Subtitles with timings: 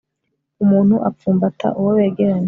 [0.63, 2.39] umuntu apfumbata uwo begeranye